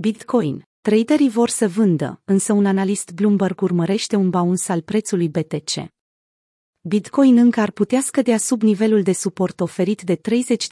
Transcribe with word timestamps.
Bitcoin. 0.00 0.62
Traderii 0.80 1.28
vor 1.28 1.48
să 1.48 1.68
vândă, 1.68 2.20
însă 2.24 2.52
un 2.52 2.66
analist 2.66 3.12
Bloomberg 3.12 3.62
urmărește 3.62 4.16
un 4.16 4.30
bauns 4.30 4.68
al 4.68 4.80
prețului 4.80 5.28
BTC. 5.28 5.70
Bitcoin 6.80 7.36
încă 7.36 7.60
ar 7.60 7.70
putea 7.70 8.00
scădea 8.00 8.36
sub 8.36 8.62
nivelul 8.62 9.02
de 9.02 9.12
suport 9.12 9.60
oferit 9.60 10.02
de 10.02 10.20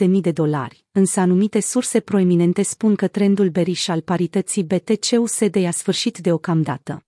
30.000 0.05 0.11
de 0.21 0.31
dolari, 0.31 0.85
însă 0.93 1.21
anumite 1.21 1.61
surse 1.61 2.01
proeminente 2.01 2.63
spun 2.63 2.95
că 2.95 3.09
trendul 3.09 3.49
beriș 3.49 3.89
al 3.89 4.01
parității 4.01 4.65
BTC-USD 4.65 5.57
a 5.57 5.71
sfârșit 5.71 6.19
deocamdată. 6.19 7.06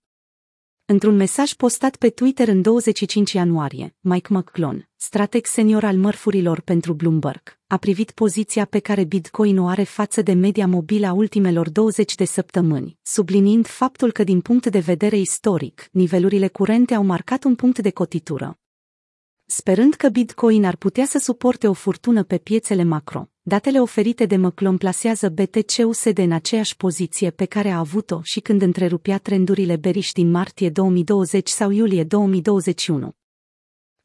Într-un 0.91 1.15
mesaj 1.15 1.53
postat 1.53 1.95
pe 1.95 2.09
Twitter 2.09 2.47
în 2.47 2.61
25 2.61 3.31
ianuarie, 3.31 3.95
Mike 3.99 4.33
McClone, 4.33 4.89
strateg 4.95 5.45
senior 5.45 5.83
al 5.83 5.97
mărfurilor 5.97 6.61
pentru 6.61 6.93
Bloomberg, 6.93 7.59
a 7.67 7.77
privit 7.77 8.11
poziția 8.11 8.65
pe 8.65 8.79
care 8.79 9.03
Bitcoin 9.03 9.59
o 9.59 9.67
are 9.67 9.83
față 9.83 10.21
de 10.21 10.33
media 10.33 10.67
mobilă 10.67 11.07
a 11.07 11.13
ultimelor 11.13 11.69
20 11.69 12.15
de 12.15 12.25
săptămâni, 12.25 12.97
subliniind 13.01 13.67
faptul 13.67 14.11
că 14.11 14.23
din 14.23 14.41
punct 14.41 14.67
de 14.67 14.79
vedere 14.79 15.17
istoric, 15.17 15.87
nivelurile 15.91 16.47
curente 16.47 16.93
au 16.93 17.03
marcat 17.03 17.43
un 17.43 17.55
punct 17.55 17.79
de 17.79 17.89
cotitură. 17.89 18.58
Sperând 19.51 19.93
că 19.93 20.09
Bitcoin 20.09 20.65
ar 20.65 20.75
putea 20.75 21.05
să 21.05 21.17
suporte 21.17 21.67
o 21.67 21.73
furtună 21.73 22.23
pe 22.23 22.37
piețele 22.37 22.83
macro, 22.83 23.29
datele 23.41 23.81
oferite 23.81 24.25
de 24.25 24.35
Măclon 24.35 24.77
plasează 24.77 25.29
BTC-USD 25.29 26.17
în 26.17 26.31
aceeași 26.31 26.75
poziție 26.75 27.29
pe 27.29 27.45
care 27.45 27.69
a 27.69 27.77
avut-o 27.77 28.19
și 28.23 28.39
când 28.39 28.61
întrerupea 28.61 29.17
trendurile 29.17 29.75
beriști 29.75 30.13
din 30.13 30.31
martie 30.31 30.69
2020 30.69 31.47
sau 31.47 31.69
iulie 31.71 32.03
2021. 32.03 33.11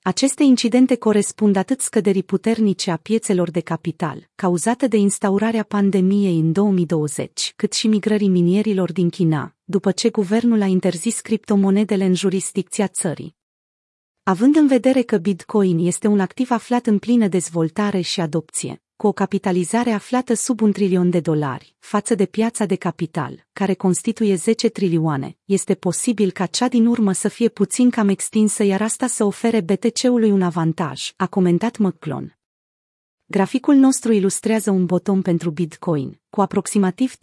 Aceste 0.02 0.42
incidente 0.42 0.94
corespund 0.96 1.56
atât 1.56 1.80
scăderii 1.80 2.22
puternice 2.22 2.90
a 2.90 2.96
piețelor 2.96 3.50
de 3.50 3.60
capital, 3.60 4.30
cauzate 4.34 4.86
de 4.86 4.96
instaurarea 4.96 5.62
pandemiei 5.62 6.38
în 6.38 6.52
2020, 6.52 7.52
cât 7.56 7.72
și 7.72 7.86
migrării 7.86 8.28
minierilor 8.28 8.92
din 8.92 9.08
China, 9.08 9.56
după 9.64 9.90
ce 9.90 10.10
guvernul 10.10 10.62
a 10.62 10.66
interzis 10.66 11.20
criptomonedele 11.20 12.04
în 12.04 12.14
jurisdicția 12.14 12.88
țării. 12.88 13.42
Având 14.26 14.56
în 14.56 14.66
vedere 14.66 15.02
că 15.02 15.16
Bitcoin 15.16 15.86
este 15.86 16.06
un 16.06 16.20
activ 16.20 16.50
aflat 16.50 16.86
în 16.86 16.98
plină 16.98 17.28
dezvoltare 17.28 18.00
și 18.00 18.20
adopție, 18.20 18.82
cu 18.96 19.06
o 19.06 19.12
capitalizare 19.12 19.90
aflată 19.90 20.34
sub 20.34 20.60
un 20.60 20.72
trilion 20.72 21.10
de 21.10 21.20
dolari, 21.20 21.76
față 21.78 22.14
de 22.14 22.26
piața 22.26 22.64
de 22.64 22.74
capital, 22.74 23.46
care 23.52 23.74
constituie 23.74 24.34
10 24.34 24.68
trilioane, 24.68 25.36
este 25.44 25.74
posibil 25.74 26.30
ca 26.30 26.46
cea 26.46 26.68
din 26.68 26.86
urmă 26.86 27.12
să 27.12 27.28
fie 27.28 27.48
puțin 27.48 27.90
cam 27.90 28.08
extinsă 28.08 28.62
iar 28.62 28.82
asta 28.82 29.06
să 29.06 29.24
ofere 29.24 29.60
BTC-ului 29.60 30.30
un 30.30 30.42
avantaj, 30.42 31.12
a 31.16 31.26
comentat 31.26 31.76
McClone. 31.76 32.38
Graficul 33.24 33.74
nostru 33.74 34.12
ilustrează 34.12 34.70
un 34.70 34.86
botom 34.86 35.22
pentru 35.22 35.50
Bitcoin, 35.50 36.20
cu 36.30 36.40
aproximativ 36.40 37.14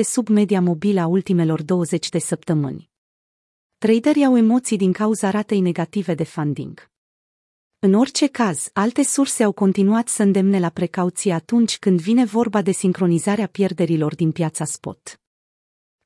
sub 0.02 0.28
media 0.28 0.60
mobilă 0.60 1.00
a 1.00 1.06
ultimelor 1.06 1.62
20 1.62 2.08
de 2.08 2.18
săptămâni. 2.18 2.89
Traderii 3.86 4.24
au 4.24 4.36
emoții 4.36 4.76
din 4.76 4.92
cauza 4.92 5.30
ratei 5.30 5.60
negative 5.60 6.14
de 6.14 6.24
funding. 6.24 6.90
În 7.78 7.94
orice 7.94 8.26
caz, 8.26 8.70
alte 8.72 9.02
surse 9.02 9.42
au 9.44 9.52
continuat 9.52 10.08
să 10.08 10.22
îndemne 10.22 10.58
la 10.58 10.68
precauție 10.68 11.32
atunci 11.32 11.78
când 11.78 12.00
vine 12.00 12.24
vorba 12.24 12.62
de 12.62 12.70
sincronizarea 12.70 13.46
pierderilor 13.46 14.14
din 14.14 14.32
piața 14.32 14.64
spot. 14.64 15.20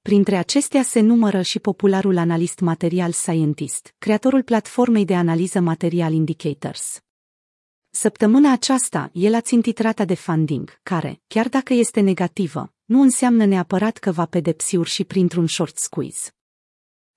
Printre 0.03 0.37
acestea 0.37 0.83
se 0.83 1.01
numără 1.01 1.43
și 1.43 1.59
popularul 1.59 2.17
analist 2.17 2.61
Material 2.61 3.13
Scientist, 3.13 3.95
creatorul 3.99 4.43
platformei 4.43 5.05
de 5.05 5.15
analiză 5.15 5.61
Material 5.61 6.13
Indicators. 6.13 7.03
Săptămâna 7.91 8.53
aceasta, 8.53 9.11
el 9.13 9.35
a 9.35 9.41
țintit 9.41 9.79
rata 9.79 10.05
de 10.05 10.15
funding, 10.15 10.79
care, 10.83 11.21
chiar 11.27 11.49
dacă 11.49 11.73
este 11.73 12.01
negativă, 12.01 12.73
nu 12.85 13.01
înseamnă 13.01 13.45
neapărat 13.45 13.99
că 13.99 14.11
va 14.11 14.27
pedepsi 14.27 14.77
și 14.77 15.05
printr-un 15.05 15.47
short 15.47 15.77
squeeze. 15.77 16.31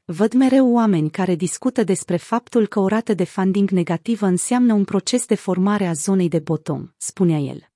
Văd 0.10 0.34
mereu 0.34 0.74
oameni 0.74 1.10
care 1.10 1.36
discută 1.36 1.84
despre 1.84 2.18
faptul 2.18 2.68
că 2.68 2.80
o 2.80 2.88
rată 2.88 3.14
de 3.14 3.24
funding 3.24 3.70
negativă 3.70 4.26
înseamnă 4.26 4.74
un 4.74 4.84
proces 4.84 5.26
de 5.26 5.36
formare 5.36 5.86
a 5.86 5.94
zonei 5.94 6.28
de 6.28 6.40
bottom, 6.40 6.94
spunea 6.98 7.38
el. 7.38 7.70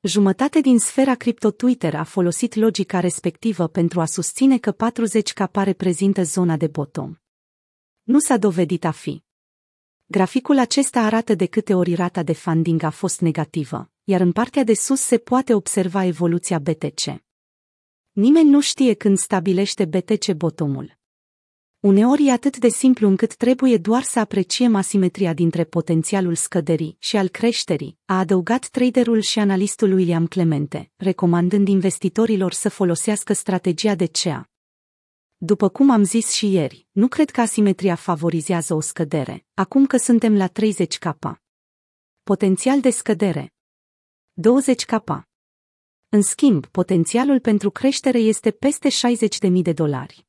Jumătate 0.00 0.60
din 0.60 0.78
sfera 0.78 1.14
cripto 1.14 1.50
Twitter 1.50 1.94
a 1.94 2.02
folosit 2.02 2.54
logica 2.54 3.00
respectivă 3.00 3.68
pentru 3.68 4.00
a 4.00 4.04
susține 4.04 4.58
că 4.58 4.76
40K 4.76 5.50
reprezintă 5.64 6.22
zona 6.22 6.56
de 6.56 6.66
bottom. 6.66 7.14
Nu 8.02 8.18
s-a 8.18 8.36
dovedit 8.36 8.84
a 8.84 8.90
fi. 8.90 9.24
Graficul 10.06 10.58
acesta 10.58 11.00
arată 11.00 11.34
de 11.34 11.46
câte 11.46 11.74
ori 11.74 11.94
rata 11.94 12.22
de 12.22 12.32
funding 12.32 12.82
a 12.82 12.90
fost 12.90 13.20
negativă, 13.20 13.90
iar 14.04 14.20
în 14.20 14.32
partea 14.32 14.64
de 14.64 14.74
sus 14.74 15.00
se 15.00 15.18
poate 15.18 15.54
observa 15.54 16.04
evoluția 16.04 16.58
BTC. 16.58 17.22
Nimeni 18.12 18.48
nu 18.48 18.60
știe 18.60 18.94
când 18.94 19.18
stabilește 19.18 19.84
BTC 19.84 20.32
bottomul. 20.32 20.97
Uneori 21.80 22.26
e 22.26 22.32
atât 22.32 22.56
de 22.56 22.68
simplu 22.68 23.08
încât 23.08 23.34
trebuie 23.34 23.76
doar 23.76 24.02
să 24.02 24.18
apreciem 24.18 24.74
asimetria 24.74 25.32
dintre 25.32 25.64
potențialul 25.64 26.34
scăderii 26.34 26.96
și 26.98 27.16
al 27.16 27.28
creșterii, 27.28 27.98
a 28.04 28.18
adăugat 28.18 28.68
traderul 28.68 29.20
și 29.20 29.38
analistul 29.38 29.92
William 29.92 30.26
Clemente, 30.26 30.90
recomandând 30.96 31.68
investitorilor 31.68 32.52
să 32.52 32.68
folosească 32.68 33.32
strategia 33.32 33.94
de 33.94 34.04
CEA. 34.04 34.50
După 35.36 35.68
cum 35.68 35.90
am 35.90 36.02
zis 36.02 36.30
și 36.30 36.52
ieri, 36.52 36.86
nu 36.90 37.08
cred 37.08 37.30
că 37.30 37.40
asimetria 37.40 37.94
favorizează 37.94 38.74
o 38.74 38.80
scădere, 38.80 39.46
acum 39.54 39.86
că 39.86 39.96
suntem 39.96 40.36
la 40.36 40.46
30 40.46 40.98
K. 40.98 41.18
Potențial 42.22 42.80
de 42.80 42.90
scădere 42.90 43.54
20 44.32 44.84
K. 44.84 45.02
În 46.08 46.22
schimb, 46.22 46.66
potențialul 46.66 47.40
pentru 47.40 47.70
creștere 47.70 48.18
este 48.18 48.50
peste 48.50 48.88
60.000 48.88 49.62
de 49.62 49.72
dolari. 49.72 50.27